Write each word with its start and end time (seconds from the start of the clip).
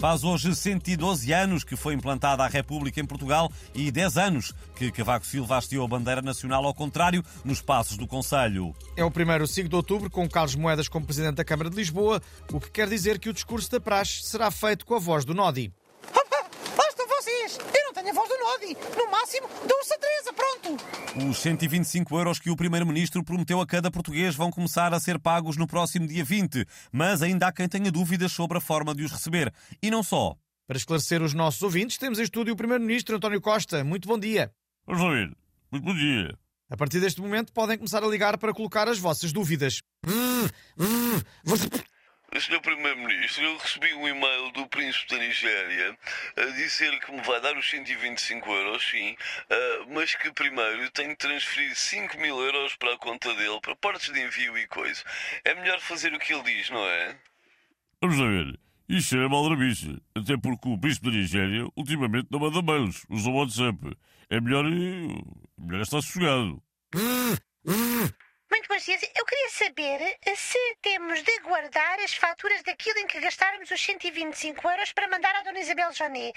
Faz 0.00 0.24
hoje 0.24 0.54
112 0.54 1.30
anos 1.30 1.62
que 1.62 1.76
foi 1.76 1.92
implantada 1.92 2.42
a 2.42 2.46
República 2.46 2.98
em 2.98 3.04
Portugal 3.04 3.52
e 3.74 3.90
10 3.90 4.16
anos 4.16 4.54
que 4.74 4.90
Cavaco 4.90 5.26
Silva 5.26 5.58
hasteou 5.58 5.84
a 5.84 5.88
bandeira 5.88 6.22
nacional 6.22 6.64
ao 6.64 6.72
contrário 6.72 7.22
nos 7.44 7.60
passos 7.60 7.98
do 7.98 8.06
Conselho. 8.06 8.74
É 8.96 9.04
o 9.04 9.10
primeiro 9.10 9.46
5 9.46 9.68
de 9.68 9.76
outubro 9.76 10.08
com 10.08 10.26
Carlos 10.26 10.54
Moedas 10.54 10.88
como 10.88 11.04
Presidente 11.04 11.34
da 11.34 11.44
Câmara 11.44 11.68
de 11.68 11.76
Lisboa, 11.76 12.22
o 12.50 12.58
que 12.58 12.70
quer 12.70 12.88
dizer 12.88 13.18
que 13.18 13.28
o 13.28 13.32
discurso 13.34 13.70
da 13.70 13.78
praxe 13.78 14.22
será 14.22 14.50
feito 14.50 14.86
com 14.86 14.94
a 14.94 14.98
voz 14.98 15.26
do 15.26 15.34
Nodi. 15.34 15.70
Basta 16.02 17.06
vocês! 17.06 17.58
Eu 17.58 17.84
não 17.84 17.92
tenho 17.92 18.08
a 18.08 18.14
voz 18.14 18.28
do 18.30 18.38
Nodi! 18.38 18.78
No 18.96 19.10
máximo, 19.10 19.50
dou-se 19.68 19.92
a 19.92 19.98
Teresa! 19.98 20.29
Os 21.28 21.38
125 21.38 22.16
euros 22.16 22.38
que 22.38 22.50
o 22.50 22.56
Primeiro-Ministro 22.56 23.24
prometeu 23.24 23.60
a 23.60 23.66
cada 23.66 23.90
português 23.90 24.34
vão 24.34 24.50
começar 24.50 24.94
a 24.94 25.00
ser 25.00 25.18
pagos 25.18 25.56
no 25.56 25.66
próximo 25.66 26.06
dia 26.06 26.24
20, 26.24 26.64
mas 26.92 27.22
ainda 27.22 27.48
há 27.48 27.52
quem 27.52 27.68
tenha 27.68 27.90
dúvidas 27.90 28.32
sobre 28.32 28.58
a 28.58 28.60
forma 28.60 28.94
de 28.94 29.02
os 29.02 29.12
receber. 29.12 29.52
E 29.82 29.90
não 29.90 30.02
só. 30.02 30.36
Para 30.66 30.76
esclarecer 30.76 31.20
os 31.20 31.34
nossos 31.34 31.60
ouvintes, 31.62 31.98
temos 31.98 32.18
em 32.18 32.22
estúdio 32.22 32.54
o 32.54 32.56
Primeiro-Ministro 32.56 33.16
António 33.16 33.40
Costa. 33.40 33.82
Muito 33.82 34.06
bom 34.06 34.18
dia. 34.18 34.52
Vamos 34.86 35.02
ouvir. 35.02 35.36
Muito 35.70 35.84
bom 35.84 35.94
dia. 35.94 36.38
A 36.70 36.76
partir 36.76 37.00
deste 37.00 37.20
momento 37.20 37.52
podem 37.52 37.76
começar 37.76 38.04
a 38.04 38.06
ligar 38.06 38.38
para 38.38 38.54
colocar 38.54 38.88
as 38.88 38.98
vossas 38.98 39.32
dúvidas. 39.32 39.82
Senhor 42.40 42.60
Primeiro-Ministro, 42.62 43.44
eu 43.44 43.58
recebi 43.58 43.92
um 43.92 44.08
e-mail 44.08 44.50
do 44.52 44.66
Príncipe 44.66 45.08
da 45.10 45.18
Nigéria 45.18 45.96
a 46.36 46.44
dizer 46.56 46.98
que 47.00 47.12
me 47.12 47.20
vai 47.22 47.40
dar 47.40 47.56
os 47.56 47.68
125 47.68 48.50
euros, 48.50 48.82
sim, 48.88 49.14
ah, 49.50 49.86
mas 49.90 50.14
que 50.14 50.32
primeiro 50.32 50.90
tenho 50.90 51.10
de 51.10 51.16
transferir 51.16 51.74
5 51.76 52.18
mil 52.18 52.40
euros 52.40 52.74
para 52.76 52.94
a 52.94 52.98
conta 52.98 53.34
dele, 53.34 53.60
para 53.60 53.76
partes 53.76 54.10
de 54.10 54.20
envio 54.20 54.56
e 54.56 54.66
coisa. 54.68 55.02
É 55.44 55.54
melhor 55.54 55.80
fazer 55.80 56.14
o 56.14 56.18
que 56.18 56.32
ele 56.32 56.42
diz, 56.44 56.70
não 56.70 56.84
é? 56.84 57.16
Vamos 58.00 58.18
lá 58.18 58.26
ver. 58.26 58.58
Isto 58.88 59.16
é 59.18 59.28
maldrabice. 59.28 60.02
Até 60.16 60.36
porque 60.36 60.68
o 60.68 60.78
príncipe 60.78 61.10
da 61.10 61.16
Nigéria 61.16 61.66
ultimamente 61.76 62.28
não 62.30 62.40
manda 62.40 62.62
mails, 62.62 63.04
usa 63.10 63.28
o 63.28 63.34
WhatsApp. 63.34 63.96
É 64.30 64.40
melhor, 64.40 64.64
eh, 64.64 65.22
melhor 65.58 65.82
estar 65.82 66.00
sossegado. 66.00 66.62
Muito 68.50 68.84
dias. 68.84 69.02
Eu 69.16 69.24
queria 69.24 69.48
saber 69.50 70.18
eh, 70.26 70.34
se 70.34 70.58
temos 70.82 71.22
de 71.22 71.38
guardar 71.40 71.98
as 72.00 72.14
faturas 72.14 72.62
daquilo 72.62 72.98
em 72.98 73.06
que 73.06 73.20
gastarmos 73.20 73.70
os 73.70 73.80
125 73.80 74.68
euros 74.68 74.92
para 74.92 75.08
mandar 75.08 75.34
à 75.36 75.42
Dona 75.42 75.60
Isabel 75.60 75.92
Jané. 75.92 76.32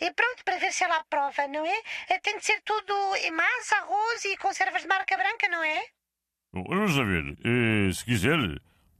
E 0.00 0.10
pronto, 0.12 0.44
para 0.44 0.58
ver 0.58 0.72
se 0.72 0.84
ela 0.84 0.96
aprova, 0.98 1.46
não 1.48 1.64
é? 1.64 1.82
Eh, 2.10 2.18
Tem 2.20 2.36
de 2.38 2.44
ser 2.44 2.60
tudo 2.62 2.94
em 3.16 3.30
massa, 3.30 3.76
arroz 3.76 4.24
e 4.24 4.36
conservas 4.36 4.82
de 4.82 4.88
marca 4.88 5.16
branca, 5.16 5.48
não 5.48 5.62
é? 5.64 5.84
Vamos 6.52 6.94
ver. 6.96 7.36
Eh, 7.44 7.92
se 7.92 8.04
quiser, 8.04 8.38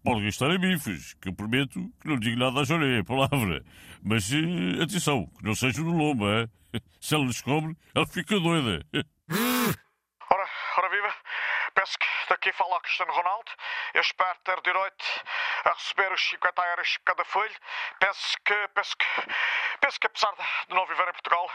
pode 0.02 0.24
gastar 0.24 0.50
em 0.50 0.58
bifes, 0.58 1.14
que 1.14 1.28
eu 1.28 1.34
prometo 1.34 1.80
que 2.00 2.08
não 2.08 2.18
digo 2.18 2.38
nada 2.38 2.60
a 2.60 2.64
Joré, 2.64 3.02
palavra. 3.02 3.62
Mas 4.02 4.30
eh, 4.32 4.82
atenção, 4.82 5.26
que 5.38 5.44
não 5.44 5.54
seja 5.54 5.82
no 5.82 5.96
lombo, 5.96 6.26
é? 6.28 6.46
Se 7.00 7.14
ela 7.14 7.26
descobre, 7.26 7.76
ela 7.94 8.06
fica 8.06 8.38
doida. 8.40 8.84
Ora, 10.30 10.48
ora 10.78 10.88
viva, 10.88 11.14
penso 11.74 11.96
que 11.98 12.06
daqui 12.28 12.52
fala 12.52 12.80
Cristiano 12.80 13.12
Ronaldo. 13.12 13.50
Eu 13.94 14.00
espero 14.00 14.38
ter 14.40 14.60
direito 14.62 15.04
a 15.64 15.70
receber 15.72 16.12
os 16.12 16.28
50 16.28 16.62
euros 16.62 16.98
cada 17.04 17.24
folha. 17.24 17.56
Penso 17.98 18.36
que, 18.44 18.68
penso 18.68 18.96
que, 18.96 19.06
penso 19.80 20.00
que 20.00 20.06
apesar 20.06 20.32
de- 20.34 20.74
não 20.74 20.86
viver 20.86 21.08
em 21.08 21.12
Portugal, 21.12 21.50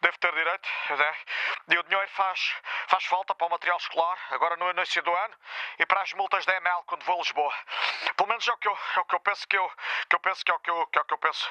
devo 0.00 0.18
ter 0.18 0.32
direito. 0.34 0.68
né? 0.90 1.16
E 1.68 1.78
o 1.78 1.82
dinheiro 1.84 2.08
faz, 2.10 2.54
faz 2.88 3.04
falta 3.06 3.34
para 3.34 3.46
o 3.46 3.50
material 3.50 3.78
escolar, 3.78 4.18
agora 4.30 4.56
no 4.56 4.70
início 4.70 5.02
do 5.02 5.14
ano, 5.14 5.34
e 5.78 5.86
para 5.86 6.02
as 6.02 6.12
multas 6.14 6.44
da 6.46 6.54
ML 6.56 6.82
quando 6.86 7.04
vou 7.04 7.16
a 7.16 7.18
Lisboa. 7.18 7.54
Pelo 8.16 8.28
menos 8.28 8.46
é 8.46 8.52
o 8.52 8.56
que 8.58 8.68
eu, 8.68 8.78
é 8.96 9.00
o 9.00 9.04
que 9.04 9.14
eu 9.14 9.20
penso 9.20 9.46
que 9.48 9.56
eu, 9.56 9.70
que 10.08 10.16
eu 10.16 10.20
que 10.20 10.50
é 10.50 10.54
o 10.54 10.60
que 10.60 10.70
eu, 10.70 10.76
é 10.80 11.00
o 11.00 11.04
que 11.04 11.14
eu 11.14 11.18
penso. 11.18 11.50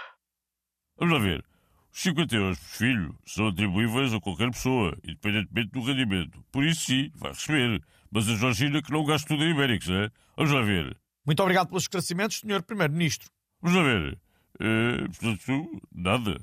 Vamos 0.97 1.21
ver. 1.23 1.43
Os 1.95 2.01
50 2.01 2.35
euros 2.35 2.59
por 2.59 2.65
filho 2.65 3.15
são 3.25 3.47
atribuíveis 3.47 4.13
a 4.13 4.19
qualquer 4.19 4.51
pessoa, 4.51 4.97
independentemente 5.01 5.71
do 5.71 5.81
rendimento. 5.81 6.43
Por 6.51 6.65
isso, 6.65 6.87
sim, 6.87 7.09
vai 7.15 7.31
receber. 7.31 7.81
Mas 8.11 8.27
a 8.27 8.35
Georgina 8.35 8.81
que 8.81 8.91
não 8.91 9.05
gasta 9.05 9.29
tudo 9.29 9.45
em 9.45 9.51
Ibéricos, 9.51 9.89
é? 9.89 10.11
Vamos 10.35 10.51
lá 10.51 10.61
ver. 10.61 10.97
Muito 11.25 11.41
obrigado 11.41 11.69
pelos 11.69 11.83
esclarecimentos, 11.83 12.39
Sr. 12.39 12.63
Primeiro-Ministro. 12.63 13.29
Vamos 13.61 13.77
lá 13.77 13.83
ver. 13.83 14.19
Eh, 14.59 15.07
portanto, 15.07 15.81
nada. 15.89 16.37